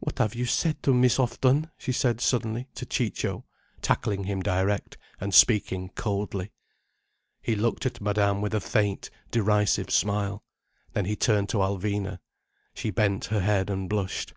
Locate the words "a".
8.54-8.60